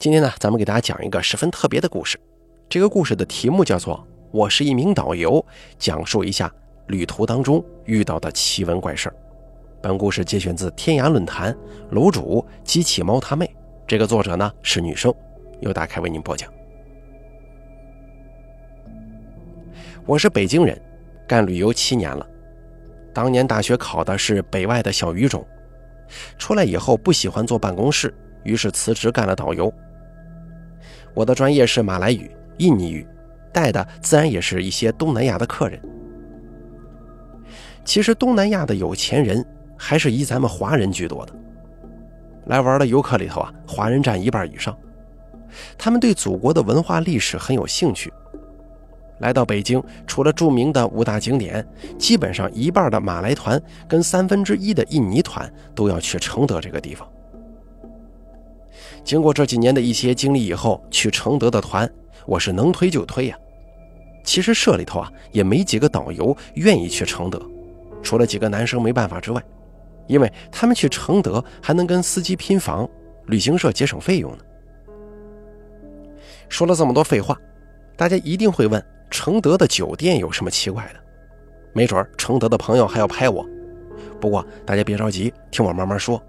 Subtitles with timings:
[0.00, 2.18] 今天呢，咱们给大家讲一个十分特别的故事。
[2.70, 3.96] 这个故事的题目叫做
[4.30, 5.32] 《我是一名导游》，
[5.78, 6.50] 讲述一下
[6.86, 9.12] 旅途当中遇到的奇闻怪事
[9.82, 11.54] 本故事节选自天涯论坛，
[11.90, 13.54] 楼主机器猫他妹。
[13.86, 15.14] 这个作者呢是女生，
[15.60, 16.50] 由打开为您播讲。
[20.06, 20.80] 我是北京人，
[21.28, 22.26] 干旅游七年了。
[23.12, 25.46] 当年大学考的是北外的小语种，
[26.38, 28.14] 出来以后不喜欢坐办公室，
[28.44, 29.70] 于是辞职干了导游。
[31.14, 33.06] 我的专业是马来语、印尼语，
[33.52, 35.80] 带的自然也是一些东南亚的客人。
[37.84, 39.44] 其实东南亚的有钱人
[39.76, 41.34] 还是以咱们华人居多的。
[42.46, 44.76] 来玩的游客里头啊，华人占一半以上，
[45.76, 48.12] 他们对祖国的文化历史很有兴趣。
[49.18, 51.66] 来到北京，除了著名的五大景点，
[51.98, 57.06] 基本上一半的马来团跟三分之一的印尼团都要去承德这个地方。
[59.04, 61.90] 经过这几年的一些经历以后，去承德的团，
[62.26, 63.36] 我是能推就推呀。
[64.22, 67.40] 其实社里头啊，也没几个导游愿意去承德，
[68.02, 69.42] 除了几个男生没办法之外，
[70.06, 72.88] 因为他们去承德还能跟司机拼房，
[73.26, 74.38] 旅行社节省费用呢。
[76.48, 77.36] 说了这么多废话，
[77.96, 81.00] 大家一定会问：承德的酒店有什么奇怪的？
[81.72, 83.46] 没准承德的朋友还要拍我。
[84.20, 86.22] 不过大家别着急，听我慢慢说。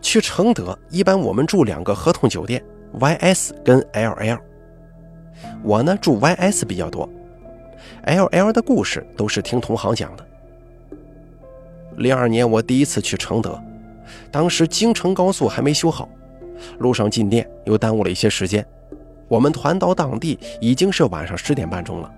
[0.00, 2.62] 去承德，一般我们住两个合同酒店
[2.98, 4.38] ，YS 跟 LL。
[5.62, 7.08] 我呢住 YS 比较多
[8.06, 10.24] ，LL 的故事都是听同行讲的。
[11.96, 13.60] 零二年我第一次去承德，
[14.30, 16.08] 当时京承高速还没修好，
[16.78, 18.64] 路上进店又耽误了一些时间。
[19.26, 22.10] 我们团到当地已经是晚上十点半钟了。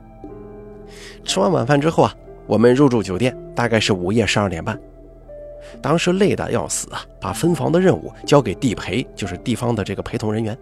[1.24, 2.14] 吃完晚饭之后啊，
[2.46, 4.78] 我们入住酒店，大概是午夜十二点半。
[5.80, 7.04] 当时累得要死啊！
[7.20, 10.56] 把分房的任务交给地陪，就是地方的这个陪同人员，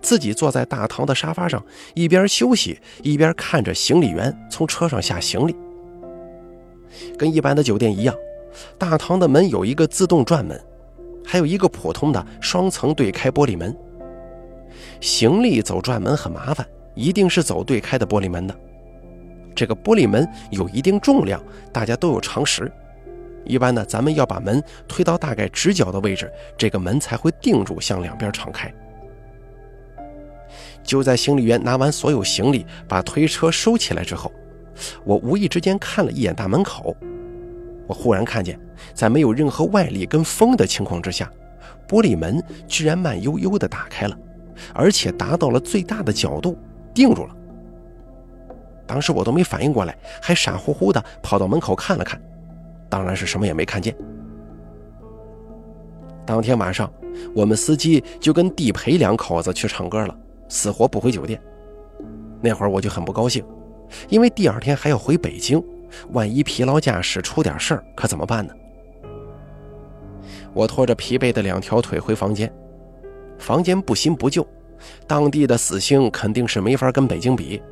[0.00, 5.56] 自己坐在大堂的沙发上，一边休息一边看着行李员从车上下行李。
[7.18, 8.14] 跟一般的酒店一样，
[8.78, 10.58] 大堂的门有一个自动转门，
[11.24, 13.76] 还有一个普通的双层对开玻璃门。
[15.00, 18.54] 行李走转门很麻烦，一定是走对开的玻璃门的。
[19.54, 22.70] 这个玻璃门有一定重量，大家都有常识。
[23.46, 28.72] 一般呢，咱们要把门推到大概直角的位置，这个门才会定住，向两边敞开。
[30.82, 34.30] 就在行李员拿完所有行李，把推车收起来之后，
[35.04, 36.96] 我无意之间看了一眼大门口，
[37.86, 38.58] 我忽然看见，
[38.94, 41.30] 在没有任何外力跟风的情况之下，
[41.88, 44.16] 玻璃门居然慢悠悠地打开了，
[44.72, 46.56] 而且达到了最大的角度，
[46.94, 47.34] 定住了。
[48.86, 52.20] 当时我都没反应过来，还傻乎乎地跑到门口看了看。
[52.88, 53.96] 当然是什么也没看见。
[56.24, 56.92] 当天晚上，
[57.34, 61.40] 我们司机就跟地陪两口子去唱歌了，死活不回酒店。
[62.40, 63.44] 那会儿我就很不高兴，
[64.08, 65.62] 因为第二天还要回北京，
[66.12, 68.52] 万一疲劳驾驶出点事儿，可怎么办呢？
[70.52, 72.52] 我拖着疲惫的两条腿回房间，
[73.38, 74.46] 房间不新不旧，
[75.06, 77.62] 当地的死星肯定是没法跟北京比。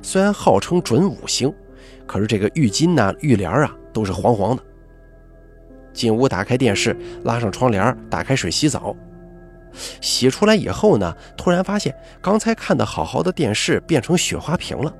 [0.00, 1.52] 虽然号称准五星，
[2.06, 3.76] 可是这个浴巾呐、浴帘啊。
[3.92, 4.62] 都是黄黄的。
[5.92, 8.96] 进屋，打开电视，拉上窗帘，打开水洗澡。
[10.00, 14.92] 洗出来以后呢，突然发现刚才看的好好的电视变成雪花屏了。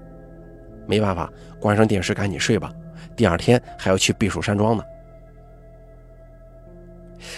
[0.86, 2.72] 没办法，关上电视，赶紧睡吧。
[3.16, 4.84] 第二天还要去避暑山庄呢。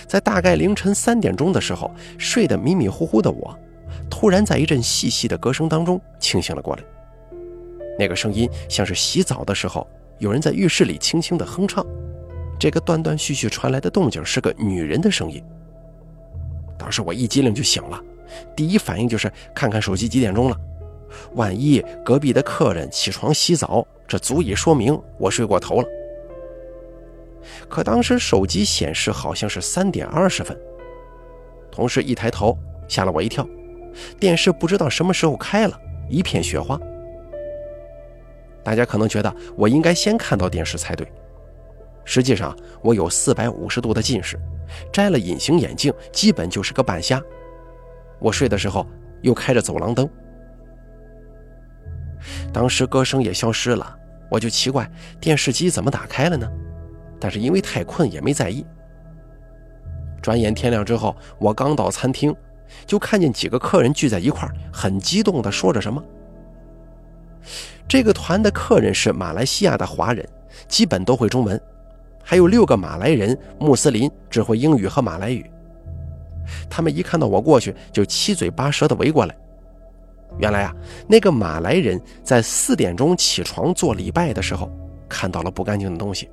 [0.06, 3.56] 在大概凌晨三点钟的时候，睡得迷迷糊糊的我，
[4.10, 6.82] 突然在一阵细细的歌声当中清醒了过来。
[7.98, 9.88] 那个声音像是洗澡的时候。
[10.19, 11.84] 有人在浴室里轻轻的哼唱，
[12.58, 15.42] 这个断断续续传来的动静是个女人的声音。
[16.78, 18.00] 当时我一激灵就醒了，
[18.56, 20.56] 第一反应就是看看手机几点钟了，
[21.34, 25.88] 万一隔壁的客人起床洗澡，这足以说明我睡过头了。
[27.69, 30.56] 可当时手机显示好像是三点二十分，
[31.70, 32.56] 同时一抬头
[32.88, 33.46] 吓了我一跳，
[34.19, 35.78] 电视不知道什么时候开了，
[36.08, 36.78] 一片雪花。
[38.64, 41.06] 大家可能觉得我应该先看到电视才对，
[42.05, 44.38] 实际上我有四百五十度的近视，
[44.90, 47.22] 摘了隐形眼镜基本就是个半瞎。
[48.19, 48.87] 我睡的时候
[49.20, 50.08] 又开着走廊灯，
[52.52, 53.96] 当时歌声也消失了，
[54.31, 54.90] 我就奇怪
[55.20, 56.50] 电视机怎么打开了呢？
[57.20, 58.64] 但是因为太困也没在意。
[60.22, 62.34] 转眼天亮之后，我刚到餐厅，
[62.87, 66.02] 就看见几个客人聚在一块很激动地说着什么。
[67.86, 70.26] 这个团的客人是马来西亚的华人，
[70.69, 71.60] 基本都会中文，
[72.22, 75.48] 还有六个马来人穆斯林只会英语和马来语。
[76.69, 79.36] 他们一看到我过去，就七嘴八舌的围过来。
[80.38, 80.75] 原来啊，
[81.06, 84.69] 那个马来人在四点钟起床做礼拜的时候，
[85.08, 86.28] 看到了不干净的东西。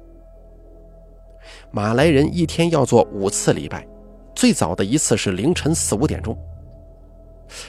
[1.70, 3.86] 马来人一天要做五次礼拜，
[4.34, 6.38] 最早的一次是凌晨四五点钟。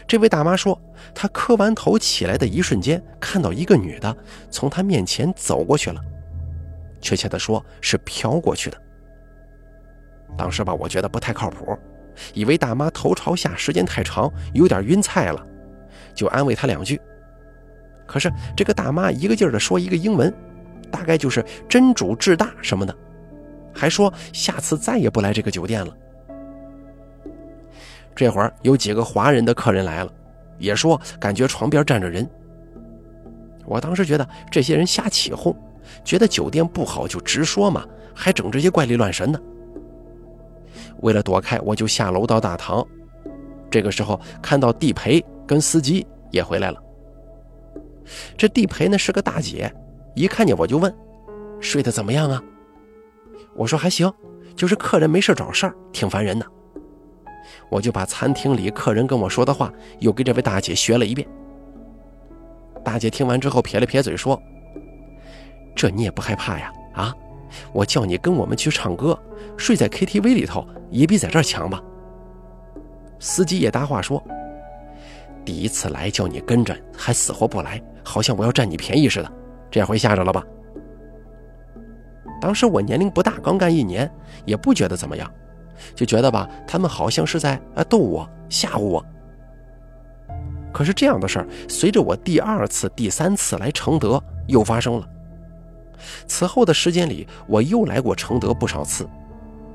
[0.07, 0.81] 这位大妈说，
[1.15, 4.17] 她磕完头起来的一瞬间，看到一个女的
[4.51, 6.01] 从她面前走过去了，
[7.01, 8.81] 确切的说是飘过去的。
[10.37, 11.79] 当时吧，我觉得不太靠谱，
[12.33, 15.47] 以为大妈头朝下时间太长，有点晕菜了，
[16.15, 17.01] 就安慰她两句。
[18.07, 20.33] 可是这个大妈一个劲儿的说一个英文，
[20.91, 22.95] 大概就是“真主至大”什么的，
[23.75, 25.97] 还说下次再也不来这个酒店了。
[28.15, 30.13] 这会儿有几个华人的客人来了，
[30.59, 32.29] 也说感觉床边站着人。
[33.65, 35.57] 我当时觉得这些人瞎起哄，
[36.05, 39.41] 觉得酒店不好就直说嘛，还整这些怪力乱神的。
[41.01, 42.87] 为了躲开，我就下楼到大堂。
[43.71, 46.83] 这个时候看到地陪跟司机也回来了。
[48.37, 49.73] 这地陪呢是个大姐，
[50.15, 50.95] 一看见我就问
[51.61, 52.43] ：“睡得怎么样啊？”
[53.57, 54.13] 我说：“还行，
[54.55, 56.47] 就是客人没事找事儿，挺烦人的。”
[57.73, 61.27] 我就把餐厅里客人跟我说的话又给这位大姐学了一遍。
[62.85, 64.39] 大姐听完之后撇了撇嘴说
[65.75, 66.71] ：“这你也不害怕呀？
[66.93, 67.15] 啊，
[67.73, 69.19] 我叫你跟我们去唱歌，
[69.57, 71.83] 睡在 KTV 里头也比在这儿强吧？”
[73.19, 74.23] 司机也搭话说
[75.43, 79.33] ：“第一次来叫你跟着，还死活不来，好像我要占你便宜似的，
[79.71, 80.45] 这回吓着了吧？”
[82.39, 84.13] 当时我年龄不大，刚干一年，
[84.45, 85.33] 也不觉得怎么样。
[85.95, 89.05] 就觉得吧，他们好像是在啊逗我、吓唬我。
[90.73, 95.09] 可是这样的事儿，随着我第二次、第三次来承德又发生了。
[96.27, 99.07] 此后的时间里，我又来过承德不少次，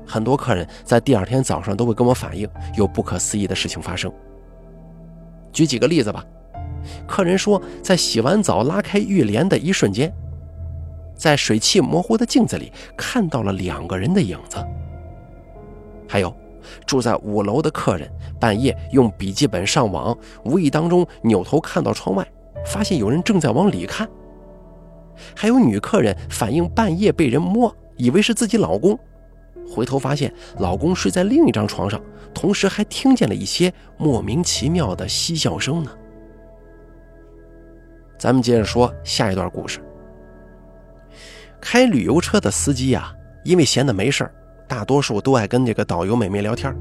[0.04, 4.12] 很多客人在第二天早上都会跟我反映有不可思议的事情发生。
[5.52, 6.24] 举几个例子吧，
[7.06, 10.12] 客人说，在洗完澡拉开浴帘的一瞬间，
[11.14, 14.56] 在水汽模糊的镜子里看到了两个人的影子。
[16.08, 16.34] 还有，
[16.86, 18.10] 住在五楼的客人
[18.40, 22.26] 半夜用笔记本上网，无意当中扭头看到窗外，
[22.66, 24.08] 发现有人正在往里看。
[25.36, 28.98] 还有女客人反映半夜被人摸，以为是自己老公，
[29.68, 32.00] 回头发现老公睡在另一张床上，
[32.32, 35.90] 同时还听见了一些莫名其妙的嬉笑声呢。
[38.16, 39.80] 咱们接着说下一段故事。
[41.60, 43.12] 开旅游车的司机呀，
[43.44, 44.30] 因为闲的没事。
[44.68, 46.76] 大多数都爱跟这个导游美眉聊天。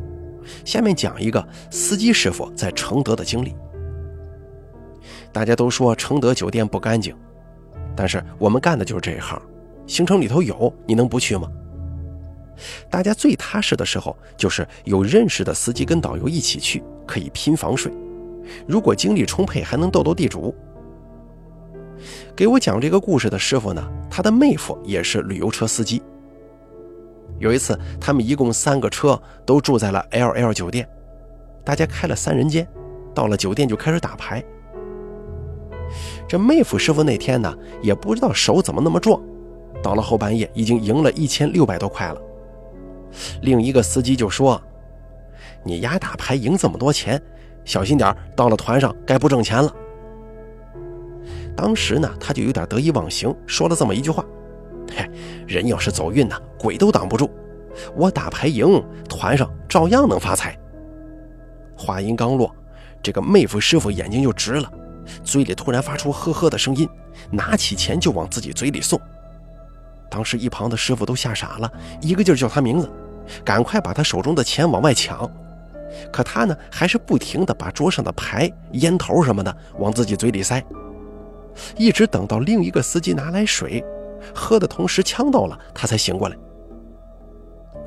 [0.64, 3.56] 下面讲一个司机师傅在承德的经历。
[5.32, 7.16] 大家都说承德酒店不干净，
[7.96, 9.42] 但是我们干的就是这一行，
[9.86, 11.50] 行程里头有，你能不去吗？
[12.90, 17.92] 大家最踏实的时候，就是有认识的司机跟导游一起去，可以拼房睡。
[18.66, 20.54] 如果精力充沛，还能斗斗地主。
[22.36, 26.02] 给我讲这个故事的师傅呢，他的妹夫也是旅游车司机。
[27.40, 30.88] 有一次，他们一共三个车都住在了 L L 酒店，
[31.64, 32.68] 大家开了三人间，
[33.14, 34.44] 到了酒店就开始打牌。
[36.28, 39.22] 这妹夫师傅那天呢，也不知道手怎么那么壮，
[39.82, 42.22] 到了后半夜已经赢了一千六百多块了。
[43.42, 44.62] 另一个司机就说
[45.64, 47.22] ：“你丫打牌赢这么多钱，
[47.64, 49.74] 小心点到了团上该不挣钱了。”
[51.56, 54.26] 当时呢，他就有点得意忘形，说了这么一句话。
[54.96, 55.10] 嘿，
[55.48, 57.30] 人要是走运呢，鬼都挡不住。
[57.96, 60.58] 我打牌赢，团上照样能发财。
[61.76, 62.54] 话音刚落，
[63.04, 64.72] 这个妹夫师傅眼睛就直了，
[65.24, 66.90] 嘴里突然发出呵呵的声音，
[67.30, 69.00] 拿起钱就往自己嘴里送。
[70.10, 72.90] 当时一旁的师傅都吓傻了，一个劲儿叫他名字，
[73.46, 75.30] 赶快把他手中的钱往外抢。
[76.12, 80.64] 可他呢，还是不停地把桌上的牌、烟头什么的往自己嘴里塞，
[81.76, 83.84] 一直等到另一个司机拿来水。
[84.34, 86.38] 喝的同时呛到了，他才醒过来。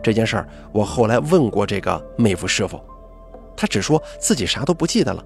[0.02, 2.80] 这件事儿我后来问过这个妹夫师傅，
[3.56, 5.22] 他只说自己啥都不记得了，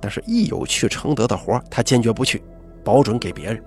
[0.00, 2.42] 但是一有去承德的活，他坚决不去，
[2.82, 3.62] 保准给别人。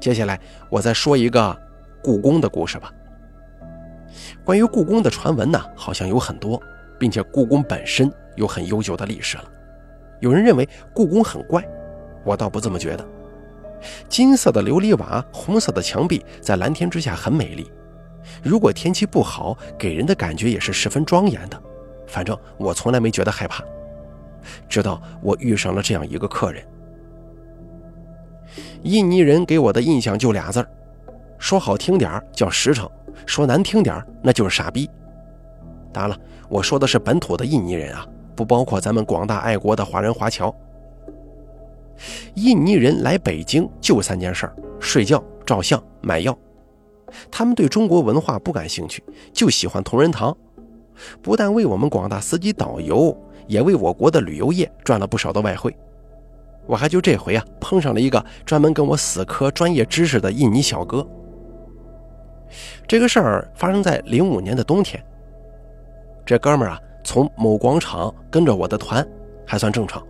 [0.00, 0.38] 接下来
[0.70, 1.56] 我再说一个
[2.02, 2.92] 故宫的故事吧。
[4.44, 6.62] 关于故宫的传闻呢，好像有很多，
[6.98, 9.44] 并且故宫本身有很悠久的历史了。
[10.20, 11.66] 有人认为故宫很怪，
[12.24, 13.04] 我倒不这么觉得。
[14.08, 17.70] 金色的琉璃瓦，红色的墙壁，在蓝天之下很美丽。
[18.42, 21.62] 如果天气不好，给人的感觉也是十分庄严的。
[22.06, 23.64] 反正我从来没觉得害怕，
[24.68, 26.64] 直到我遇上了这样一个客人。
[28.82, 30.68] 印尼人给我的印象就俩字儿，
[31.38, 32.88] 说好听点叫实诚，
[33.26, 34.88] 说难听点那就是傻逼。
[35.92, 40.54] 当然了，我说的是本土的印尼人啊，不包括咱们广大爱国的华人华侨。
[42.34, 46.36] 印尼人来北京就三件事儿：睡觉、照相、买药。
[47.30, 50.36] 他们对中国文化不感兴趣，就喜欢同仁堂。
[51.22, 55.76] 不但为我们广大司机导游，也为我国的旅游业赚了不少的外汇。
[56.66, 61.06] 我还就这回啊，碰上了一个专门跟我死磕专业知识的印尼小哥。
[62.86, 65.02] 这个事儿发生在零五年的冬天。
[66.24, 69.06] 这哥们儿啊，从某广场跟着我的团，
[69.46, 70.02] 还算正常。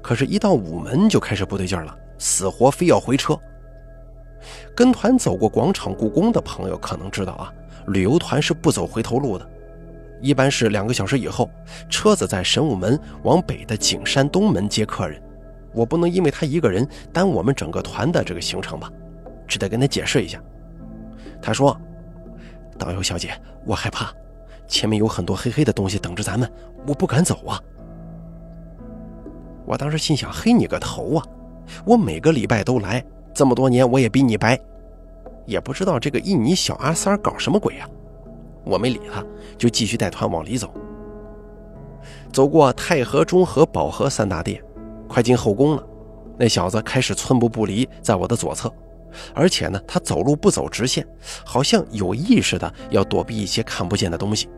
[0.00, 3.38] 可是，一到午门就开始不对劲了，死活非要回车。
[4.74, 7.52] 跟团走过广场、故宫的朋友可能知道啊，
[7.86, 9.48] 旅游团是不走回头路的，
[10.20, 11.48] 一般是两个小时以后，
[11.88, 15.22] 车子在神武门往北的景山东门接客人。
[15.72, 18.90] 我不能因为他一个人耽误我们整个团的这个行程吧，
[19.46, 20.38] 只得跟他解释一下。
[21.40, 21.74] 他说
[22.78, 23.30] ：“导游小姐，
[23.64, 24.12] 我害怕，
[24.68, 26.50] 前面有很多黑黑的东西等着咱们，
[26.86, 27.58] 我不敢走啊。”
[29.64, 31.26] 我当时心想：“黑你个头啊！
[31.84, 34.60] 我每个礼拜都来，这么多年我也比你白，
[35.46, 37.88] 也不知道这个印尼小阿三搞什么鬼呀！”
[38.64, 39.24] 我没理他，
[39.58, 40.72] 就继续带团往里走。
[42.32, 44.62] 走过太和、中和、宝和三大殿。
[45.08, 45.86] 快进后宫了，
[46.38, 48.72] 那小子开始寸步不离在我的左侧，
[49.34, 51.06] 而且呢，他走路不走直线，
[51.44, 54.48] 好像有意识的要躲避一些看不见的东西。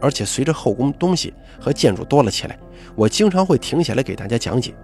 [0.00, 2.58] 而且随着后宫东西和建筑多了起来，
[2.94, 4.74] 我经常会停下来给大家讲解。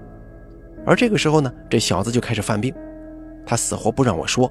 [0.87, 2.75] 而这个时候呢，这小子就开始犯病，
[3.45, 4.51] 他死活不让我说，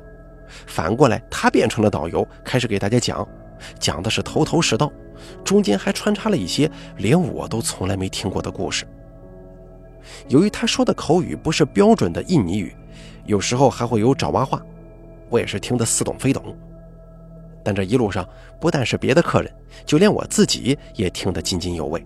[0.68, 3.28] 反过来他变成了导游，开始给大家讲，
[3.80, 4.92] 讲的是头头是道，
[5.44, 8.86] 中间还穿插了一些连我都从来没听过的故事。
[10.28, 12.76] 由于他说的口语不是标准的印尼语，
[13.26, 14.64] 有时候还会有爪哇话，
[15.30, 16.56] 我也是听得似懂非懂。
[17.64, 18.28] 但这一路上，
[18.60, 19.52] 不但是别的客人，
[19.86, 22.06] 就连我自己也听得津津有味。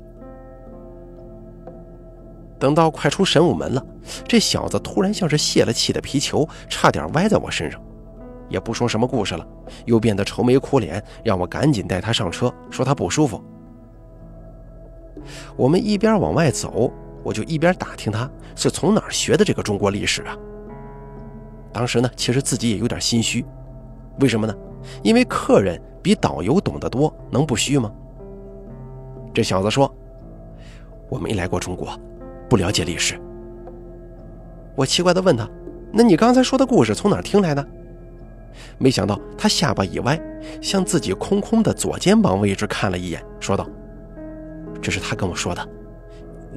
[2.59, 3.85] 等到快出神武门了，
[4.27, 7.81] 这小子突然像是泄了气的皮球，差点歪在我身上，
[8.49, 9.47] 也不说什么故事了，
[9.85, 13.43] 又变得愁眉苦脸，让我赶紧带他上车，说他不舒服。
[15.55, 16.91] 我们一边往外走。
[17.25, 20.35] 我就一边打听他是从哪儿学的这个中国历史啊。
[21.71, 23.45] 当时呢，其实自己也有点心虚，
[24.19, 24.53] 为什么呢？
[25.01, 27.91] 因为客人比导游懂得多，能不虚吗？
[29.33, 29.91] 这小子说
[31.09, 31.97] ：“我没来过中国，
[32.49, 33.19] 不了解历史。”
[34.75, 35.49] 我奇怪地问他
[35.91, 37.67] ：“那你刚才说的故事从哪听来的？”
[38.77, 40.19] 没想到他下巴一歪，
[40.61, 43.67] 向自己空空的左肩膀位置看了一眼，说道
[44.81, 45.69] ：“这是他跟我说的。”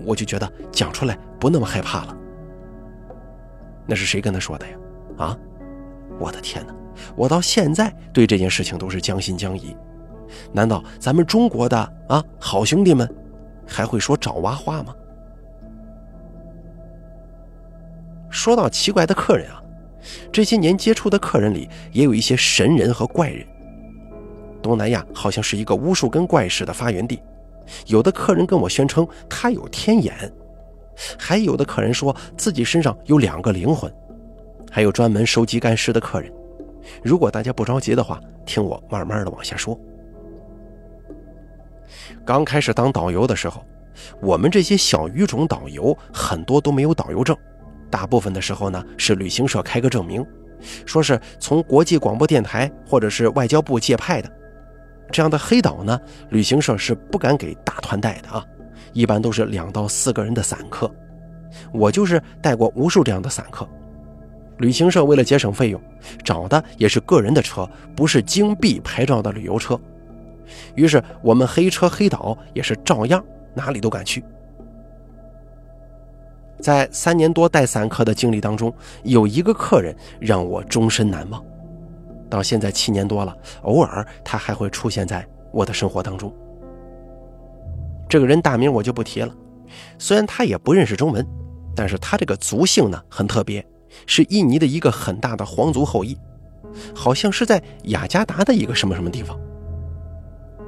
[0.04, 2.16] 我就觉得讲出来不那么害怕了。
[3.87, 4.76] 那是谁跟他说的呀？
[5.16, 5.38] 啊！
[6.18, 6.75] 我的天哪！
[7.14, 9.76] 我到现在对这件事情都是将信将疑。
[10.52, 13.08] 难道咱们中国的啊好兄弟们
[13.66, 14.94] 还会说爪哇话吗？
[18.28, 19.62] 说到奇怪的客人啊，
[20.32, 23.46] 这些年接触的客人里也有一些神人和怪人。
[24.62, 27.23] 东南亚好像是一个巫术跟怪事的发源地。
[27.87, 30.14] 有的客人跟我宣称他有天眼，
[31.18, 33.92] 还有的客人说自己身上有两个灵魂，
[34.70, 36.32] 还有专门收集干尸的客人。
[37.02, 39.78] 如果大家不着急的话，听我慢慢的往下说。
[42.25, 43.64] 刚开始当导游的时候，
[44.20, 47.37] 我们这些小语种导游很多都没有导游证，
[47.90, 50.25] 大部分的时候呢是旅行社开个证明，
[50.85, 54.30] 说是从国际广播电台或者是外交部借派的。
[55.11, 55.99] 这样的黑岛呢，
[56.30, 58.44] 旅行社是不敢给大团带的啊，
[58.92, 60.90] 一般都是两到四个人的散客。
[61.73, 63.66] 我就是带过无数这样的散客，
[64.58, 65.80] 旅行社为了节省费用，
[66.25, 69.78] 找的也是个人的车，不是京 B 牌照的旅游车。
[70.75, 74.25] 于是我们黑车黑岛也是照样哪里都敢去。
[76.60, 78.72] 在三年多带散客的经历当中，
[79.02, 81.44] 有一个客人让我终身难忘。
[82.30, 86.34] 到现在七年多了，偶尔他还会出现在我的生活当中。
[88.08, 89.34] 这个人大名我就不提了，
[89.98, 91.26] 虽然他也不认识中文，
[91.75, 93.64] 但是他这个族姓呢很特别，
[94.07, 96.16] 是印尼的一个很大的皇族后裔，
[96.95, 99.38] 好像是在雅加达的一个什么什么地方。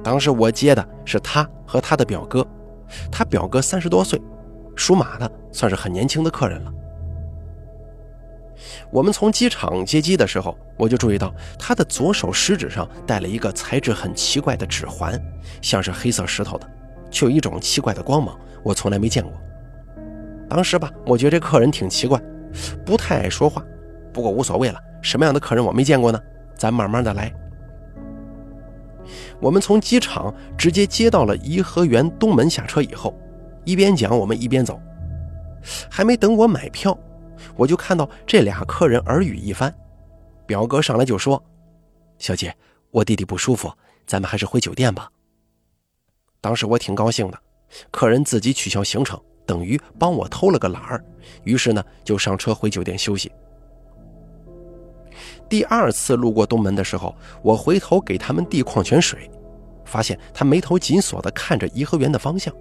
[0.03, 2.45] 当时我接的是他和他的表哥，
[3.11, 4.21] 他表哥三十多岁，
[4.75, 6.73] 属马的，算是很年轻的客人了。
[8.91, 15.21] 我们从机场接机的时候，我就注意到他的左手食指上戴了一个材质很奇怪的指环，
[15.61, 16.69] 像是黑色石头的，
[17.11, 19.31] 却有一种奇怪的光芒，我从来没见过。
[20.49, 22.19] 当时吧，我觉得这客人挺奇怪，
[22.85, 23.63] 不太爱说话，
[24.13, 26.19] 不过无所谓了，什么样的客人我没见过呢？
[26.55, 27.33] 咱慢慢的来。
[29.39, 33.17] 我们从机场直接接到了颐和园东门下车以后，
[33.63, 34.79] 一边讲我们一边走。
[35.89, 36.97] 还没等我买票，
[37.55, 39.73] 我就看到这俩客人耳语一番。
[40.45, 41.41] 表哥上来就说
[42.17, 42.55] ：“小姐，
[42.91, 43.71] 我弟弟不舒服，
[44.05, 45.09] 咱们还是回酒店吧。”
[46.41, 47.39] 当时我挺高兴的，
[47.91, 51.03] 客人自己取消行程，等于帮我偷了个懒儿。
[51.43, 53.31] 于是呢，就上车回酒店休息。
[55.49, 59.27] 第二次路过东门的时候，我回头给他们递矿泉水，
[59.83, 62.53] 发现他眉头紧锁地看着颐和园的方向，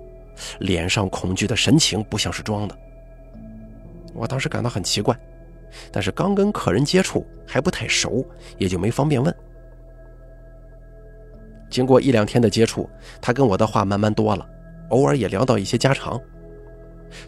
[0.61, 2.75] 脸上恐惧的神情不像是装的。
[4.15, 5.15] 我当时感到很奇怪，
[5.93, 8.27] 但是刚跟客人接触还不太熟，
[8.57, 9.35] 也就没方便问。
[11.69, 12.89] 经过一两天的接触，
[13.21, 14.49] 他跟我的话慢慢多了，
[14.89, 16.19] 偶尔也聊到一些家常。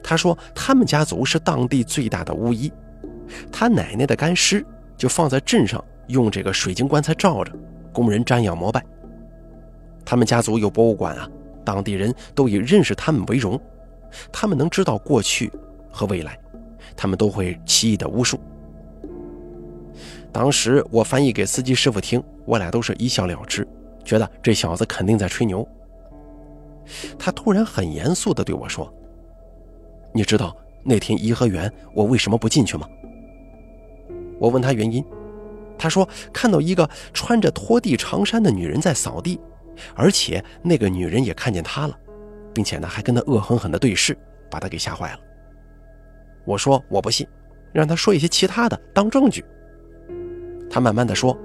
[0.02, 2.72] 他说他们家族是当地最大的巫医，
[3.50, 4.64] 他奶奶的干尸。
[4.96, 7.50] 就放在镇上，用这个水晶棺材罩着，
[7.90, 8.84] 供人瞻仰膜拜。
[10.04, 11.26] 他们家族有博物馆啊，
[11.64, 13.58] 当地人都以认识他们为荣。
[14.30, 15.50] 他们能知道过去
[15.90, 16.38] 和未来，
[16.94, 18.38] 他们都会奇异的巫术。
[20.30, 23.66] 当时我翻译给司机师傅听，我俩都是一笑了之，
[24.04, 25.66] 觉得这小子肯定在吹牛。
[27.18, 28.92] 他突然很严肃地对我说
[30.12, 32.88] ：“你知道那天颐和园我为什么不进去吗？”
[34.40, 35.04] 我问他原因，
[35.78, 39.38] 他说看到一个穿着拖地长衫的女人在扫地，
[39.94, 41.98] 而且那个女人也看见他了，
[42.54, 44.16] 并且呢还跟他恶狠狠地对视，
[44.50, 45.20] 把他给吓坏了。
[46.46, 47.26] 我说我不信，
[47.70, 49.44] 让他说一些其他的当证据。
[50.70, 51.36] 他慢慢的说，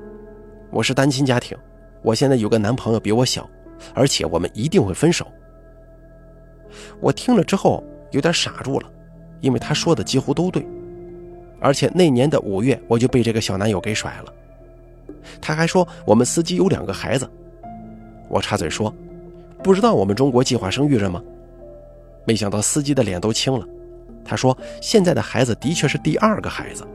[0.72, 1.58] 我是单亲家庭，
[2.02, 3.50] 我现在有个男朋友比我小，
[3.94, 5.28] 而且我们一定会分手。
[7.02, 7.84] 我听了之后
[8.16, 8.90] 有点傻住了，
[9.42, 10.66] 因为他说的几乎都对。
[11.60, 14.34] 而且那年的五月，我就被这个小男友给甩了。
[15.42, 17.30] 他还说我们司机有两个孩子。
[18.30, 18.94] 我插嘴说
[19.62, 21.22] ：“不知道我们中国计划生育着吗？”
[22.26, 23.68] 没想到司机的脸都青了。
[24.24, 26.88] 他说：“现在的孩子的确是第二个孩子，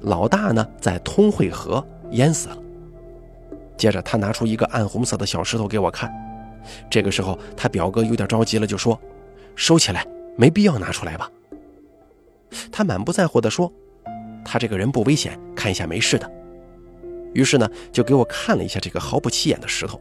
[0.00, 2.58] 老大呢在通惠河淹死了。”
[3.78, 6.12] 接着他拿出一个暗红色的小石头给我看。
[6.90, 8.98] 这个时候他表哥有点着急了，就说
[9.56, 10.06] ：“收起来，
[10.38, 11.30] 没必要拿出来吧。”
[12.72, 13.70] 他满不在乎地说。
[14.44, 16.30] 他这个人不危险，看一下没事的。
[17.34, 20.00] 于是呢，就给我看了一下这个毫不起眼的石头。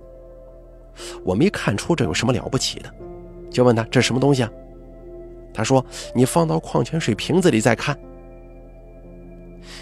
[1.26, 2.90] 我没看出这有什么了不起的，
[3.52, 4.50] 就问他这是什么东西啊？
[5.54, 8.00] 他说：“你放到矿泉水瓶子里再看。”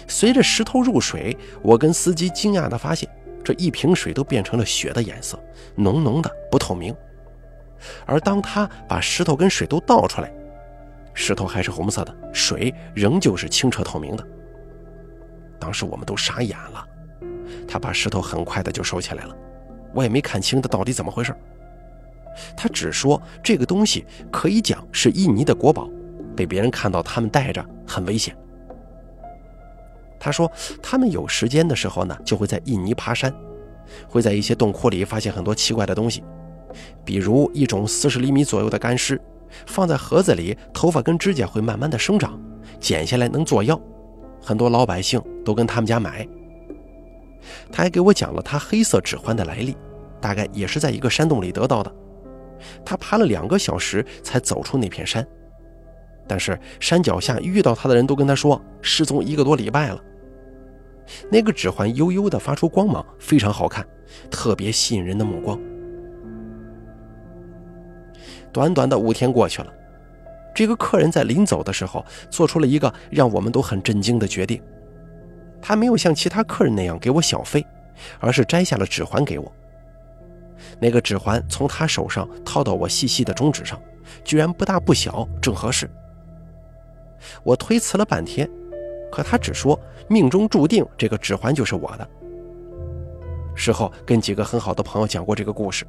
[0.08, 3.08] 随着石头入水，我跟司机惊讶地发现，
[3.44, 5.38] 这一瓶水都变成了血的颜色，
[5.76, 6.92] 浓浓的不透明。
[8.04, 10.32] 而当他把石头跟水都倒出来，
[11.18, 14.24] 石头还是红色的，水仍旧是清澈透明的。
[15.58, 16.86] 当时我们都傻眼了，
[17.66, 19.34] 他把石头很快的就收起来了，
[19.94, 21.34] 我也没看清他到底怎么回事。
[22.54, 25.88] 他只说这个东西可以讲是印尼的国宝，
[26.36, 28.36] 被别人看到他们带着很危险。
[30.20, 30.50] 他说
[30.82, 33.34] 他们有时间的时候呢，就会在印尼爬山，
[34.06, 36.22] 会在一些洞窟里发现很多奇怪的东西，
[37.06, 39.18] 比如一种四十厘米左右的干尸，
[39.64, 42.38] 放在盒子里，头发跟指甲会慢慢的生长，
[42.78, 43.80] 剪下来能做药。
[44.42, 46.26] 很多老百姓都跟他们家买。
[47.70, 49.76] 他还给我讲了他黑色指环的来历，
[50.20, 51.92] 大概也是在一个山洞里得到的。
[52.84, 55.26] 他爬了两个小时才走出那片山，
[56.26, 60.02] 但是山脚下遇到他的人都跟他说失踪一个多礼拜了。
[61.30, 63.86] 那个指环悠悠地发出光芒，非常好看，
[64.30, 65.60] 特别吸引人的目光。
[68.52, 69.72] 短短的五天过去了。
[70.54, 74.62] 这个客人在临走的时候，做出了一个让我们都很震惊的决定。
[75.60, 77.64] 他没有像其他客人那样给我小费，
[78.20, 79.52] 而是摘下了指环给我。
[80.78, 83.80] 那个指环从他手上套到我细细的中指上，
[84.24, 85.90] 居然不大不小，正合适。
[87.42, 88.48] 我推辞了半天，
[89.10, 89.78] 可他只说
[90.08, 92.08] 命中注定这个指环就是我的。
[93.54, 95.86] 事后跟几个很好的朋友讲过这个故事，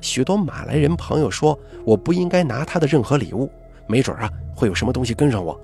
[0.00, 3.50] 许多马来人朋友说我不应该拿他的任何礼物。
[3.86, 5.60] 没准啊，会有什么东西跟上我。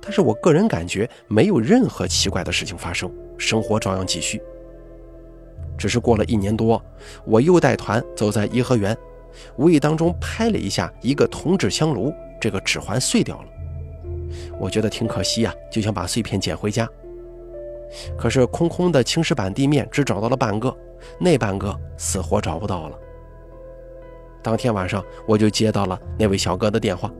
[0.00, 4.40] 但是我个人感觉没有任何奇怪的事情发生，生活照样继续。
[5.78, 6.82] 只是过了一年多，
[7.24, 8.96] 我又带团走在颐和园，
[9.56, 13.48] 无意当中拍了一下一个铜制香炉，这个指环碎掉了。
[14.58, 16.88] 我觉得挺可惜呀，就想把碎片捡回家。
[18.18, 20.74] 可是空空的青石板地面只找到了半个，
[21.18, 22.98] 那半个死活找不到了。
[24.46, 27.10] 当天晚上，我就接到了那位小哥的电话，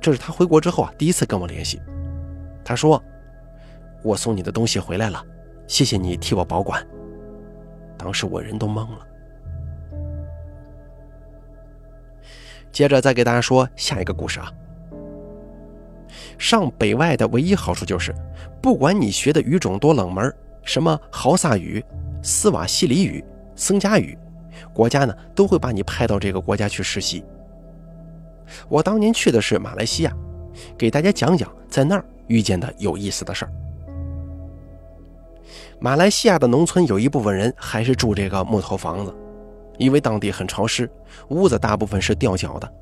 [0.00, 1.80] 这是他回国之后啊第一次跟我联系。
[2.64, 3.00] 他说
[4.02, 5.24] ：“我送你的东西回来了，
[5.68, 6.84] 谢谢你替我保管。”
[7.96, 9.06] 当时我人都懵了。
[12.72, 14.52] 接着再给大家说下一个故事啊。
[16.36, 18.12] 上北外的唯一好处就是，
[18.60, 21.80] 不管你学的语种多冷门，什么豪萨语、
[22.24, 24.18] 斯瓦西里语、僧伽语，
[24.74, 27.24] 国家呢都会把你派到这个国家去实习。
[28.68, 30.12] 我当年去的是马来西亚，
[30.76, 33.52] 给大家讲讲在那儿遇见的有意思的事儿。
[35.80, 39.14] 马来西亚的农村有一部分人还是住这个木头房子。
[39.76, 40.88] 因为当地很潮湿，
[41.30, 42.72] 屋子大部分是吊脚的，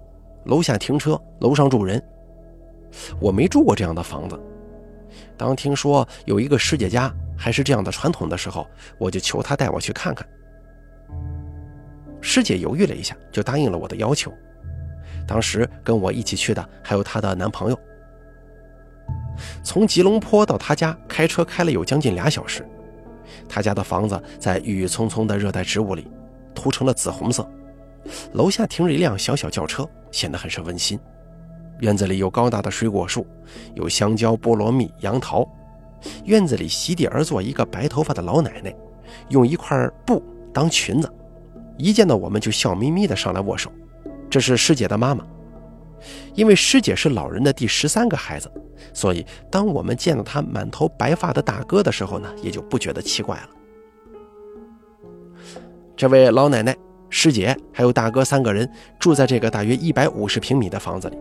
[0.44, 2.02] 楼下停车，楼上住人。
[3.18, 4.38] 我没住过这样的房子。
[5.34, 8.66] 当听说有一个师姐家还是这样的传统的时候，
[8.98, 10.28] 我就求她带我去看看。
[12.22, 14.32] 师姐犹豫了一下，就答应了我的要求。
[15.26, 17.78] 当时跟我一起去的还有她的男朋友。
[19.62, 22.66] 从吉隆坡到她家，开车开了有将近俩小时。
[23.46, 26.08] 她家的房子在郁郁葱葱的热带植物里。
[26.54, 27.50] 涂成了紫红色，
[28.34, 31.00] 楼下停着一辆小小轿车，显得很是温馨。
[31.80, 33.26] 院子里有高大的水果树，
[33.74, 35.48] 有香蕉、菠萝蜜、杨桃。
[36.26, 38.72] 院子里席地而坐一个白头发的老奶奶，
[39.30, 41.10] 用一块布当裙子，
[41.76, 43.70] 一见到我们就笑眯眯地上来握手。
[44.30, 45.24] 这是师姐的妈妈，
[46.34, 48.50] 因为师姐是老人的第十三个孩子，
[48.94, 53.48] 所以当我们见到她满头白发的大哥的时候呢，也就不觉得奇怪了。
[55.94, 56.74] 这位老奶奶、
[57.10, 61.18] 师姐还有大哥三个人住在这个大约一百五十平米的房子里。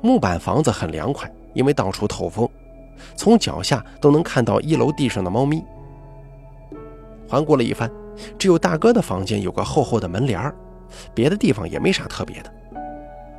[0.00, 2.48] 木板房子很凉快，因为到处透风，
[3.16, 5.62] 从脚下都能看到一楼地上的猫咪。
[7.28, 7.90] 环顾了一番，
[8.38, 10.54] 只有大哥的房间有个厚厚的门帘儿
[11.14, 12.52] 别的地方也没啥特别的。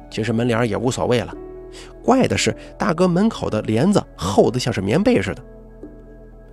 [0.10, 1.34] 其实门帘也无所谓了，
[2.04, 5.44] 怪的是大哥门口的帘子厚的像是棉被似的，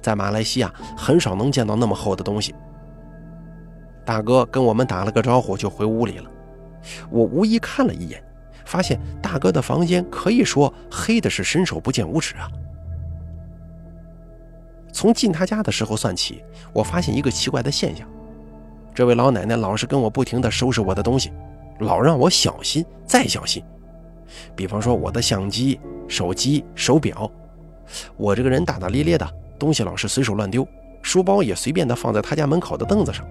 [0.02, 2.54] 在马来西亚很少能见到那么厚的东西。
[4.04, 6.30] 大哥跟我们打了个招呼，就回屋里了。
[7.10, 8.22] 我无意看了一眼，
[8.64, 12.48] 发现大哥的房间可以说黑的是伸手不见五指啊。
[14.92, 18.08] 从进他家的时候算起，我发现一个奇怪的现象：
[18.96, 21.30] 这位老奶奶老是跟我不停地收拾我的东西，
[21.80, 23.62] 老让我小心再小心。
[24.56, 25.78] 比方说我的相机、
[26.08, 27.30] 手机、手表，
[28.16, 29.28] 我这个人大大咧咧的，
[29.58, 30.66] 东西老是随手乱丢，
[31.02, 33.22] 书包也随便的放在他家门口的凳子上。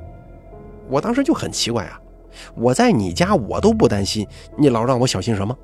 [0.88, 1.99] 我当时就很奇怪啊，
[2.54, 5.58] 我在你家我都不担心，你老让我小心什么？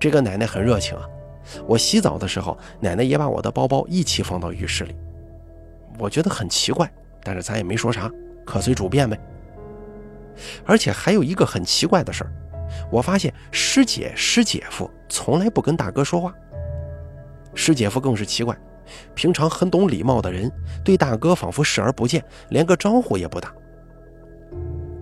[0.00, 1.04] 这个奶奶很热情啊，
[1.68, 4.96] 我洗澡的时候，奶奶也把我的包包一起放到浴室里。
[6.00, 8.10] 我觉得很奇怪，但是咱也没说啥，
[8.46, 9.20] 可随主便呗。
[10.64, 12.32] 而且还有一个很奇怪的事儿，
[12.90, 16.34] 我发现师姐师姐夫从来不跟大哥说话，
[17.54, 18.56] 师姐夫更是奇怪。
[19.14, 20.50] 平常很懂礼貌的人，
[20.84, 23.52] 对大哥仿佛视而不见，连个招呼也不打。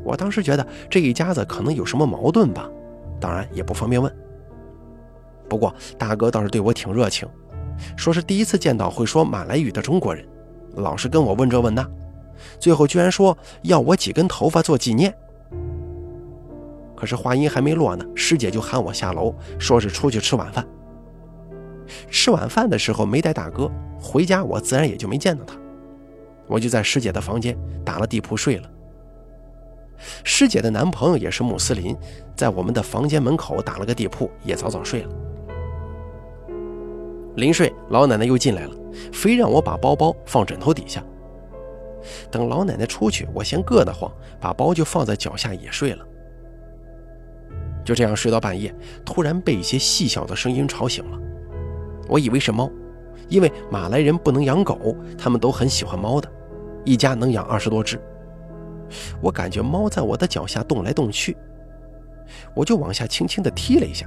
[0.02, 2.66] 我当时觉得这一家子可能有什么矛盾吧，
[3.20, 4.10] 当然也不方便问。
[5.50, 7.28] 不过大哥倒是对我挺热情，
[7.96, 10.26] 说是第一次见到会说马来语的中国人，
[10.76, 11.86] 老是跟我问这问那，
[12.58, 15.14] 最后居然说要我几根头发做纪念。
[16.96, 20.66] 可是话音还没落呢，师姐就喊我下楼，说是出去吃晚饭。
[22.10, 23.70] 吃晚饭的时候没带大哥
[24.00, 25.54] 回家，我自然也就没见到他，
[26.46, 28.70] 我就在师姐的房间打了地铺睡了。
[30.22, 31.96] 师姐的男朋友也是穆斯林，
[32.34, 35.10] 在我们的房间门口打了个地铺，也早早睡了。
[37.36, 38.74] 临睡，老奶奶又进来了，
[39.12, 41.04] 非让我把包包放枕头底下。
[42.30, 46.04] 等老奶奶出去，我先硌得慌，把包就放在脚下也睡了。
[47.84, 51.18] 就这样睡到半夜，突然被一些细小的声音吵醒了。
[52.08, 52.70] 我以为是猫，
[53.28, 56.30] 因为马来人不能养狗，他们都很喜欢猫的，
[56.84, 58.00] 一家能养二十多只。
[59.20, 61.36] 我感觉猫在我的脚下动来动去，
[62.54, 64.06] 我就往下轻轻地踢了一下，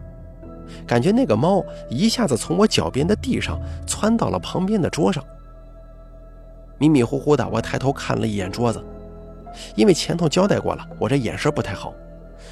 [0.85, 5.23] 感觉那个猫一下子从我脚边的地上窜到了旁边的桌上。
[6.77, 8.83] 迷迷糊糊的，我抬头看了一眼桌子，
[9.75, 11.93] 因为前头交代过了，我这眼神不太好，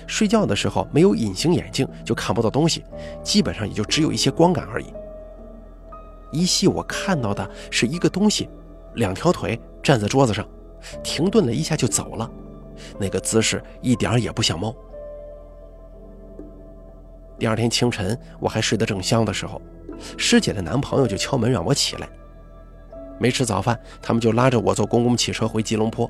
[0.08, 2.84] 睡觉的时候没有隐形眼镜就看不到东西，
[3.24, 4.94] 基本上也就只有一些光感而已。
[6.32, 8.50] 依稀我看到的是一个东西，
[8.96, 10.46] 两条腿站在桌子上。
[11.02, 12.30] 停顿了一下就走了，
[13.00, 14.76] 那个姿势一点也不像猫。
[17.40, 19.60] 第二天清晨，我还睡得正香的时候，
[20.16, 22.08] 师姐的男朋友就敲门让我起来。
[23.20, 26.10] 没吃早饭，他们就拉着我坐公共汽车回吉隆坡。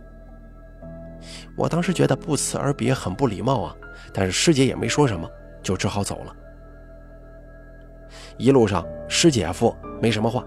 [1.55, 3.75] 我当时觉得不辞而别很不礼貌啊，
[4.13, 5.29] 但是师姐也没说什么，
[5.63, 6.35] 就只好走了。
[8.37, 10.43] 一路上，师姐夫没什么话，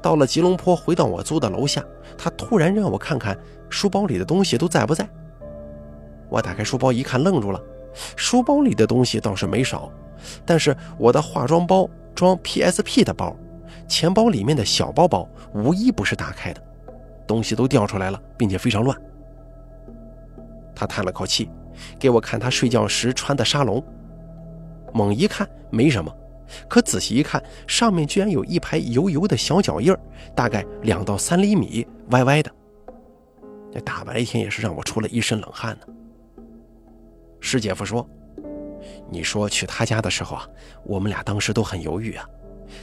[0.00, 1.84] 到了吉隆坡，回到我租的楼下，
[2.16, 3.36] 他突然让我看看
[3.68, 5.08] 书包里的东西都在不在。
[6.28, 7.60] 我打开书包一看，愣住了。
[8.16, 9.90] 书包里的东西倒是没少，
[10.44, 13.36] 但是我的化妆包、装 PSP 的包、
[13.88, 16.62] 钱包里面的小包包，无一不是打开的，
[17.26, 18.96] 东西都掉出来了，并且非常乱。
[20.74, 21.48] 他叹了口气，
[21.98, 23.82] 给我看他睡觉时穿的沙龙。
[24.92, 26.12] 猛一看没什么，
[26.68, 29.96] 可仔细一看，上面居然有一排油油的小脚印
[30.34, 32.50] 大概两到三厘米，歪歪的。
[33.72, 35.86] 这大白天也是让我出了一身冷汗呢。
[37.40, 38.08] 师姐夫说
[39.10, 40.48] ：“你说去他家的时候啊，
[40.84, 42.24] 我们俩当时都很犹豫啊。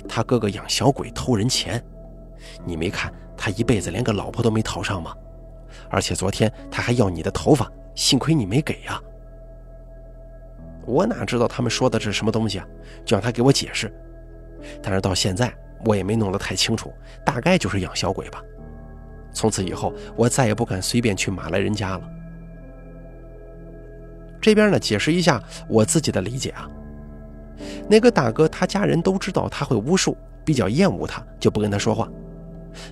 [0.07, 1.83] 他哥哥养小鬼偷人钱，
[2.65, 5.13] 你没看他一辈子连个老婆都没讨上吗？
[5.89, 9.01] 而且昨天他还要你的头发，幸亏你没给呀。
[10.85, 12.67] 我哪知道他们说的是什么东西啊？
[13.05, 13.93] 就让他给我解释。
[14.81, 15.53] 但是到现在
[15.85, 16.93] 我也没弄得太清楚，
[17.25, 18.41] 大概就是养小鬼吧。
[19.33, 22.09] 从此以后，我再也不敢随便去马来人家了。”
[24.41, 26.67] 这边呢，解释一下我自己的理解啊。
[27.87, 32.07] 那个大哥他家人都知道他会巫术，比较厌恶他，就不跟他说话。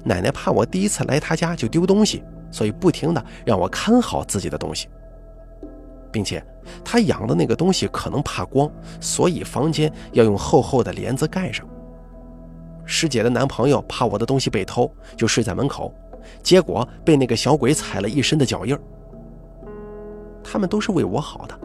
[0.04, 4.88] 奶奶怕我第一次来他家就丢东西，所以不停的让我看好自己的东西，
[6.12, 6.44] 并且
[6.84, 11.66] 他养的那个东西可能怕光，所以房间要用厚厚的帘子盖上。
[12.86, 15.94] 师姐的男朋友怕我的东西被偷，就睡在门口，
[16.42, 18.78] 结果被那个小鬼踩了一身的脚印。
[20.44, 21.60] 他们都是为我好的，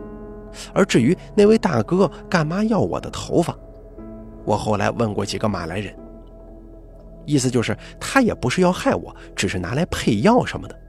[0.73, 3.57] 而至于那位大哥干嘛要我的头发，
[4.45, 5.95] 我后来问过几个马来人，
[7.25, 10.81] 意思就是他也不是要害我，只是拿来配药什么的。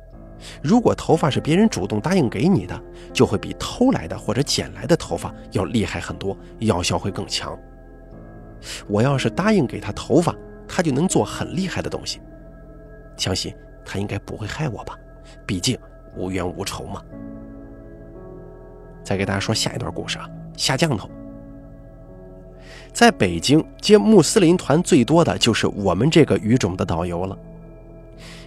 [0.61, 2.79] 如果头发是别人主动答应给你的，
[3.13, 7.57] 就会比偷来的或者捡来的头发要厉害很多，药效会更强。
[8.87, 10.35] 我要是答应给他头发，
[10.67, 12.19] 他就能做很厉害的东西。
[13.15, 14.99] 相信他应该不会害我吧，
[15.45, 15.79] 毕竟
[16.17, 17.01] 无冤无仇嘛。
[19.05, 21.09] 再给大家说下一段故事啊，下降头。
[22.91, 27.37] 在北京接穆斯林团最多的就是我们这个语种的导游了。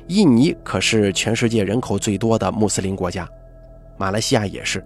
[0.09, 3.29] 印尼可是全世界人口最多的穆斯林国家，
[3.97, 4.85] 马来西亚也是。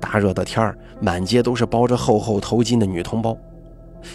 [0.00, 3.36] 大热的天儿，满街都是包着厚厚头巾的女同胞，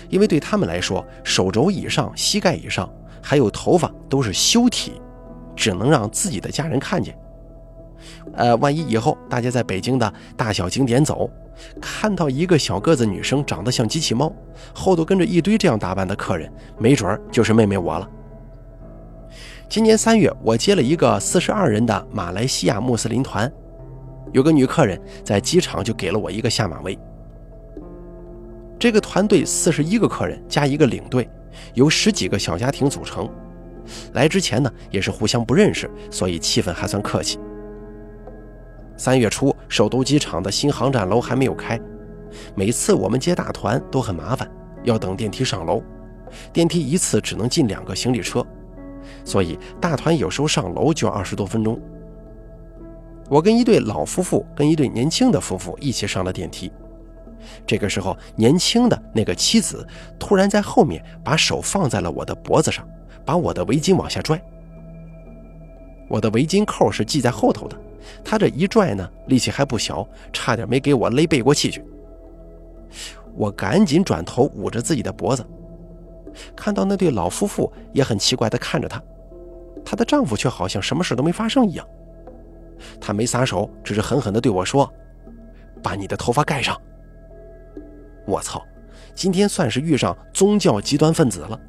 [0.10, 2.90] 因为对他们来说，手肘以上、膝盖以上
[3.22, 4.94] 还有头发都是羞体，
[5.56, 7.18] 只能让自己的家人看见。
[8.36, 11.30] 呃，万一以后大家在北京的大小景点走，
[11.82, 14.34] 看到一个小个子女生长得像机器猫，
[14.74, 18.10] 后头跟着一堆这样打扮的客人，没准儿就是妹妹我了。
[19.70, 23.52] 今年三月，我接了一个四十二人的马来西亚穆斯林团，
[24.32, 26.98] 有个女客人在机场就给了我一个下马威。
[28.78, 31.28] 这个团队四十一个客人加一个领队，
[31.74, 33.28] 由十几个小家庭组成。
[34.14, 37.40] 来之前呢，也是互相不认识，所以气氛还算客气。
[38.96, 41.80] 三月初，首都机场的新航站楼还没有开，
[42.56, 44.50] 每次我们接大团都很麻烦，
[44.84, 45.82] 要等电梯上楼，
[46.54, 48.46] 电梯一次只能进两个行李车，
[49.26, 51.80] 所以大团有时候上楼就要二十多分钟。
[53.30, 56.72] 我跟一对老夫妇跟一对年轻的夫妇一起上了电梯，
[57.66, 59.86] 这个时候，年轻的那个妻子
[60.20, 62.88] 突然在后面把手放在了我的脖子上，
[63.26, 64.40] 把我的围巾往下拽，
[66.08, 67.76] 我的围巾扣是系在后头的。
[68.24, 71.84] 他这一拽呢，力气还不小，差点没给我勒背过气去。
[73.36, 75.46] 我赶紧转头捂着自己的脖子，
[76.56, 79.02] 看到那对老夫妇也很奇怪地看着他，
[79.84, 81.88] 她的丈夫却好像什么事都没发生一样。
[83.00, 84.92] 他没撒手，只是狠狠地对我说
[85.82, 86.80] ：“把你的头发盖上。”
[88.28, 88.62] 我操，
[89.16, 91.60] 今天算是遇上宗教极端分子了。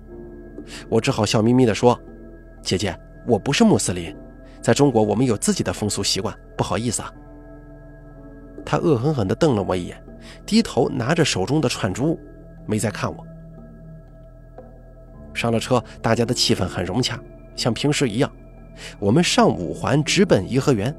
[0.88, 1.98] 我只好笑眯眯地说
[2.62, 4.14] ：“姐姐，我不是穆斯林。”
[4.64, 7.12] 在中国，我们有自己的风俗习惯，不好意思啊。
[8.64, 10.02] 他恶狠狠地瞪了我一眼，
[10.46, 12.18] 低头拿着手中的串珠，
[12.64, 13.26] 没再看我。
[15.34, 17.20] 上了车，大家的气氛很融洽，
[17.54, 18.32] 像平时一样。
[18.98, 20.96] 我们上五环直奔颐和园，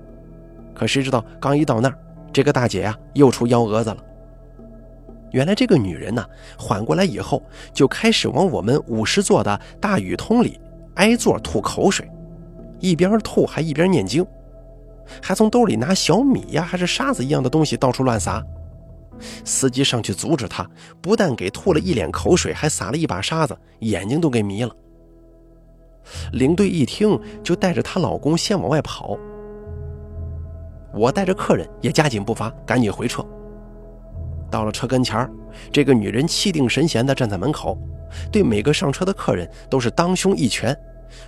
[0.76, 1.98] 可谁知道刚一到那儿，
[2.32, 3.98] 这个大姐呀又出幺蛾子了。
[5.32, 6.24] 原来这个女人呢，
[6.56, 7.42] 缓过来以后，
[7.74, 10.60] 就开始往我们五十座的大雨通里
[10.98, 12.08] 挨座吐口水。
[12.80, 14.26] 一边吐还一边念经，
[15.22, 18.44] 还从兜里拿小米呀，还是沙子一样的东西到处乱撒。
[19.46, 20.70] 司机上去阻止他，
[21.02, 24.76] 不但给吐了一脸口水，还撒了一把沙子，眼睛都给迷了。
[26.34, 29.18] 领队一听，就带着她老公先往外跑。
[30.94, 33.26] 我带着客人也加紧步伐，赶紧回撤。
[34.52, 35.30] 到了车跟前儿
[35.72, 37.78] 这个女人气定神闲地站在门口，
[38.32, 40.78] 对每个上车的客人都是当胸一拳，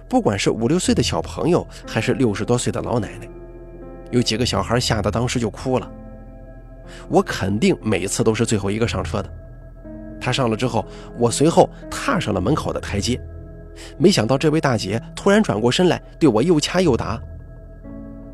[0.08, 3.30] 不管是五六岁的小朋友，还是六十多岁的老奶奶，
[4.12, 5.92] 有几个小孩吓得当时就哭了。
[7.10, 9.30] 我肯定每次都是最后一个上车的。
[10.20, 10.86] 他上了之后，
[11.18, 13.20] 我随后踏上了门口的台阶，
[13.98, 17.22] 没想到这位大姐突然转过身来，对我又掐又打。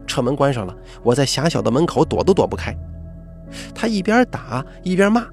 [0.05, 2.75] 车门关上了，我在狭小的门口躲都躲不开。
[3.73, 5.25] 她一边打一边骂：“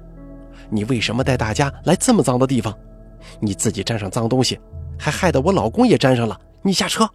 [0.69, 2.77] 你为什么带大家来这么脏的地方？
[3.39, 4.59] 你自己沾上脏东西，
[5.01, 6.39] 还害得我老公也沾上了。
[6.61, 7.09] 你下车！”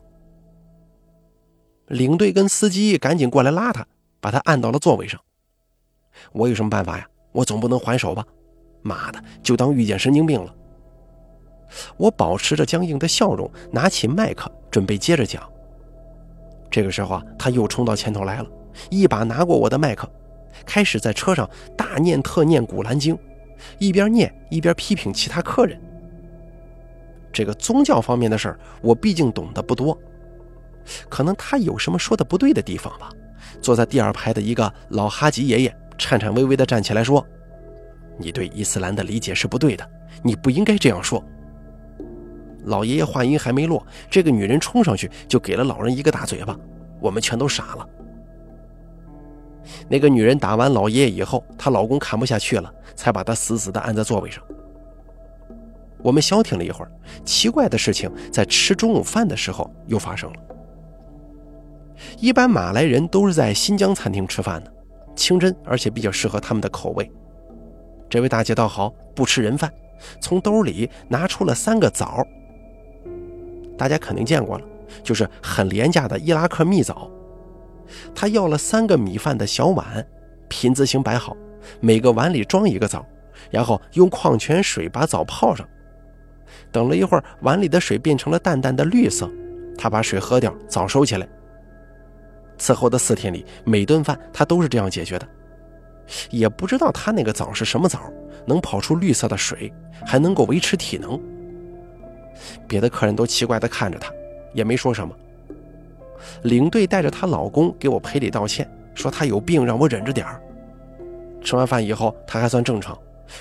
[1.86, 3.86] 领队跟司机赶紧过来拉他，
[4.20, 5.20] 把他按到了座位上。
[6.32, 7.08] 我有什么办法呀？
[7.30, 8.26] 我总不能还手吧？
[8.82, 10.52] 妈的，就当遇见神经病了。
[11.96, 15.48] 我保持着僵硬的笑容，拿起麦克准备接着讲。
[16.68, 18.50] 这个时候啊，他又冲到前头来了，
[18.90, 20.10] 一把拿过我的麦克，
[20.64, 23.14] 开始在车上大念特念《古兰经》，
[23.78, 25.80] 一边念一边批评其他客人。
[27.36, 29.98] 这个宗教方面的事儿，我毕竟懂得不多，
[31.06, 33.10] 可能他有什么说的不对的地方吧。
[33.60, 37.22] 坐在第二排的一个老哈吉爷爷颤颤巍巍地站起来说
[38.16, 39.86] ：“你对伊斯兰的理解是不对的，
[40.22, 41.22] 你不应该这样说。”
[42.64, 46.58] 老爷爷话音还没落，这个女人冲上去就给了老人一个大嘴巴，
[47.02, 47.86] 我们全都傻了。
[49.90, 54.42] 那个女人打完老爷爷以后，她老公看不下去了，才把她死死地按在座位上。
[56.06, 56.90] 我们消停了一会儿，
[57.24, 60.36] 奇怪的事情在吃中午饭的时候又发生了。
[62.20, 64.72] 一般马来人都是在新疆餐厅吃饭的，
[65.16, 67.10] 清真而且比较适合他们的口味。
[68.08, 69.68] 这位大姐倒好，不吃人饭，
[70.20, 72.24] 从兜里拿出了三个枣。
[73.76, 74.64] 大家肯定见过了，
[75.02, 77.10] 就是很廉价的伊拉克蜜枣。
[78.14, 80.06] 她要了三个米饭的小碗，
[80.46, 81.36] 品字形摆好，
[81.80, 83.04] 每个碗里装一个枣，
[83.50, 85.68] 然后用矿泉水把枣泡上。
[86.76, 89.26] 等了一会儿，碗里的水变成了淡淡的绿色，
[89.78, 91.26] 他把水喝掉，枣收起来。
[92.58, 95.26] 此后的四天里，每顿饭他都是这样解决的。
[96.28, 98.12] 也不知道他那个枣是什么枣，
[98.44, 99.72] 能跑出绿色的水，
[100.04, 101.18] 还能够维持体能。
[102.68, 104.12] 别的客人都奇怪地看着他，
[104.52, 105.14] 也没说什么。
[106.42, 110.38] 领队带着她老公给我赔礼道歉，说她有病，让我忍着点儿。
[111.42, 112.98] 吃完饭以后，她还算正常，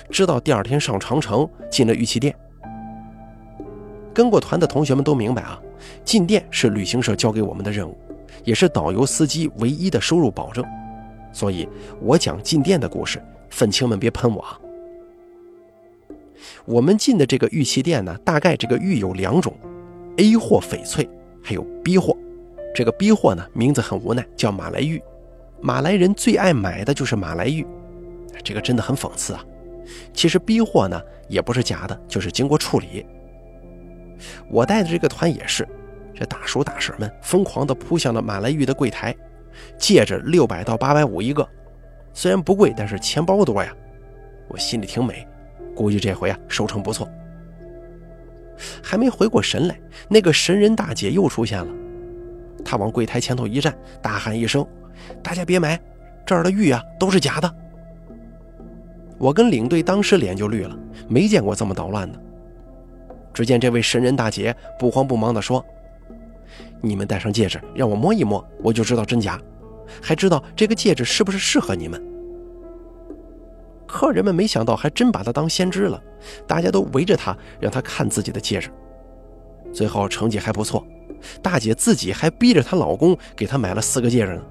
[0.08, 2.34] 知道第二天上长城进了玉器店。
[4.16, 5.60] 跟过团的同学们都明白啊，
[6.02, 7.94] 进店是旅行社交给我们的任务。
[8.44, 10.64] 也是导游司机唯一的收入保证，
[11.32, 11.68] 所以
[12.00, 14.58] 我讲进店的故事，愤青们别喷我啊。
[16.64, 19.52] 我们进的这个玉器店呢，大概这个玉有两种
[20.16, 21.06] ，A 货翡翠，
[21.42, 22.16] 还有 B 货。
[22.74, 25.02] 这个 B 货呢，名字很无奈，叫马来玉。
[25.60, 27.66] 马来人最爱买的就是马来玉，
[28.42, 29.44] 这个真的很讽刺啊。
[30.14, 30.98] 其实 B 货呢，
[31.28, 33.04] 也不是假的，就是经过处理。
[34.48, 35.66] 我带的这个团也是。
[36.14, 39.14] 这大叔大婶们疯狂地扑向了马来玉的柜台，
[39.78, 41.46] 戒指六百到八百五一个，
[42.14, 43.70] 虽然不贵，但是钱包多呀。
[44.48, 45.28] 我心里挺美，
[45.74, 47.06] 估计这回啊收成不错。
[48.82, 51.70] 还没回过神来，那个神人大姐又出现了，
[52.64, 54.66] 她往柜台前头一站，大喊一声
[55.22, 55.78] ：“大家别买，
[56.24, 57.54] 这儿的玉啊都是假的。”
[59.18, 60.74] 我跟领队当时脸就绿了，
[61.08, 62.18] 没见过这么捣乱的。
[63.36, 65.62] 只见这位神人大姐不慌不忙地说。
[66.80, 69.38] 你们戴上戒指，让我摸一摸，我就知道真假，
[70.00, 72.02] 还知道这个戒指是不是适合你们。
[73.86, 76.02] 客人们没想到，还真把她当先知了，
[76.46, 78.70] 大家都围着她，让她看自己的戒指。
[79.70, 80.82] 最后成绩还不错，
[81.42, 84.42] 大姐自己还逼着她老公给她买了四个戒指呢。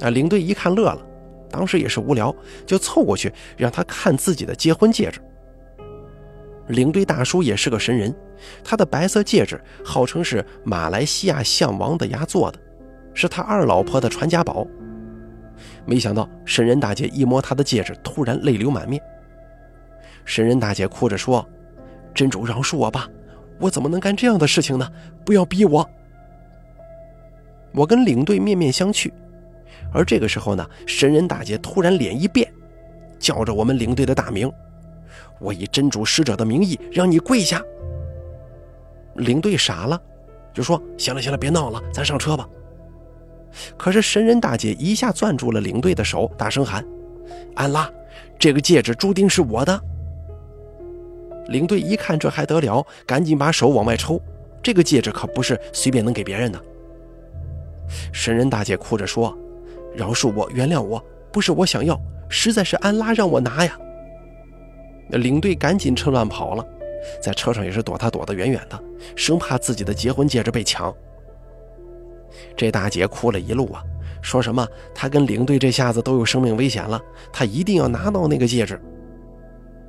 [0.00, 1.06] 啊，领队一看乐了，
[1.50, 2.34] 当时也是无聊，
[2.64, 5.20] 就凑过去让她看自己的结婚戒指。
[6.72, 8.14] 领队大叔也是个神人。
[8.64, 12.58] 他的白色戒指号称是马来西亚象王的牙做的，
[13.14, 14.66] 是他二老婆的传家宝。
[15.84, 19.00] 没想到神人大姐一摸他的戒指，突然泪流满面。
[20.24, 21.46] 神人大姐哭着说
[22.14, 23.08] ：“真主饶恕我吧，
[23.60, 24.88] 我怎么能干这样的事情呢？
[25.24, 25.88] 不要逼我。”
[27.74, 29.10] 我跟领队面面相觑，
[29.92, 32.50] 而这个时候呢，神人大姐突然脸一变，
[33.18, 34.50] 叫着我们领队的大名
[35.38, 37.62] ：“我以真主使者的名义让你跪下。”
[39.16, 40.00] 领队傻了，
[40.54, 42.48] 就说：“行了行了，别闹了，咱上车吧。”
[43.76, 46.82] 可是神人大姐一下攥住了领队的手，大声喊
[47.54, 47.90] ：“安拉，
[48.38, 49.78] 这个戒指注定是我的！”
[51.48, 54.18] 领队一看这还得了，赶紧把手往外抽，
[54.62, 56.58] 这个戒指可不是随便能给别人的。
[58.10, 59.36] 神人大姐哭着说
[59.94, 62.00] ：“饶恕我，原谅我，不是我想要，
[62.30, 63.78] 实在是安拉让我拿呀。”
[65.18, 66.66] 领队赶紧趁乱跑了，
[67.22, 68.82] 在车上也是躲他躲得远远的，
[69.16, 70.94] 生怕自己的结婚戒指被抢。
[72.56, 73.82] 这大姐哭了一路啊，
[74.22, 77.00] 说什么她跟领队这下子都有生命危险了，
[77.32, 78.80] 她一定要拿到那个戒指。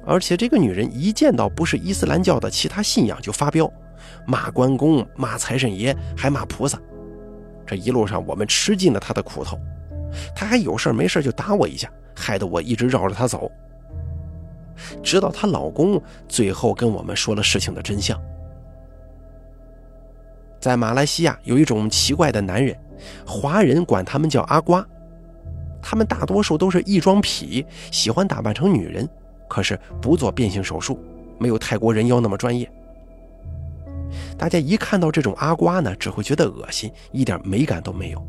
[0.06, 3.72] 而且这个女人一见到不是伊斯兰教的其他信仰就发飙，
[4.28, 6.78] 骂关公、骂财神爷，还骂菩萨。
[7.66, 9.58] 这一路上我们吃尽了她的苦头，
[10.36, 13.50] 她还有事没事就打我一下，害得我一直绕着她走。
[15.02, 18.20] 直到她老公最后跟我们说了事情的真相。
[20.60, 22.78] 在马来西亚有一种奇怪的男人，
[23.26, 24.86] 华人管他们叫阿瓜，
[25.82, 29.08] 他们大多数都是异装癖，喜欢打扮成女人，
[29.50, 30.98] 可是不做变性手术，
[31.38, 32.72] 没有泰国人妖那么专业。
[34.38, 38.26] 大家一看到这种阿瓜呢，只会觉得恶心，一点美感都没有。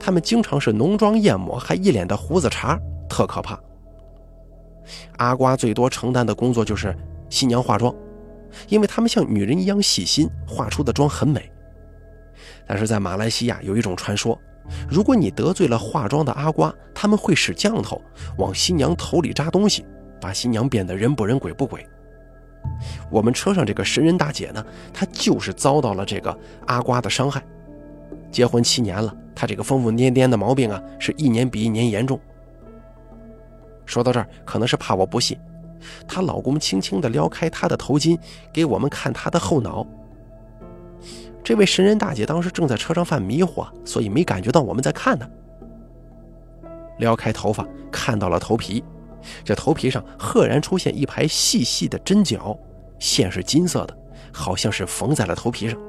[0.00, 3.56] 他们经常是浓妆艳抹，还一脸的胡子茬，特可怕。
[5.16, 6.94] 阿瓜最多承担的工作就是
[7.28, 7.94] 新娘化妆。
[8.68, 11.50] 因为他们像女人一样细心，化出的妆很美。
[12.66, 14.38] 但是在马来西亚有一种传说，
[14.88, 18.00] 如果你得罪了化妆的阿瓜，他们会使降头
[18.38, 19.84] 往新娘头里扎东西，
[20.18, 21.86] 把新娘变得人不人鬼不鬼。
[23.10, 26.36] 我们车上这个神人大姐呢，她就是遭到了这个
[26.66, 27.42] 阿瓜的伤害。
[28.30, 32.18] 结婚七年了，她这个疯疯癫癫的毛病啊，是一年比一年严重。
[33.88, 35.36] 说到这儿，可能是怕我不信。
[36.06, 38.18] 她老公轻轻地撩开她的头巾，
[38.52, 39.86] 给我们看她的后脑。
[41.42, 45.26] 这位神人大姐当时正在车上犯迷糊，所以没感觉到我们在看她。
[46.98, 48.84] 撩开头发，看到了头皮，
[49.42, 52.54] 这头皮上赫然出现一排细细的针脚，
[52.98, 53.96] 线是金色的，
[54.32, 55.80] 好像是缝在了头皮上。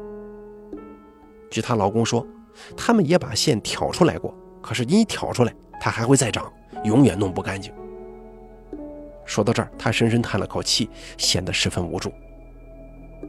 [1.51, 2.25] 据她老公说，
[2.77, 6.49] 他们也把线挑出来过，可是你挑出来，它还会再长，
[6.85, 7.73] 永远弄不干净。
[9.29, 12.11] 说到这儿，他深深叹了口气，显得十分无助。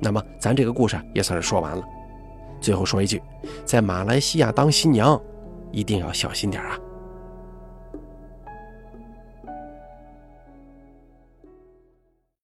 [0.01, 1.84] 那么，咱这个故事也算是说完了。
[2.59, 3.22] 最后说一句，
[3.66, 5.20] 在马来西亚当新娘，
[5.70, 6.78] 一定要小心点啊！